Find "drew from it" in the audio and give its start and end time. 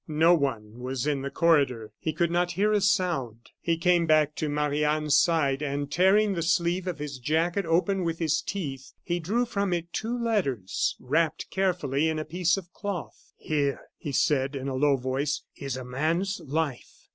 9.19-9.93